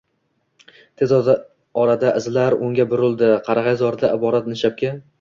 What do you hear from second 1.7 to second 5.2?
orada izlar o`ngga burildi, qarag`ayzordan iborat nishabga